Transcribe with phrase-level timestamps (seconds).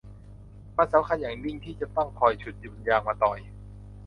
[0.77, 3.39] มันสำคัญอย่างยิ่งที่จะต้องคอยฉุดบนยางมะตอย